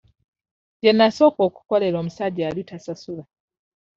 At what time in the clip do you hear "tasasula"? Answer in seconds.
2.69-3.23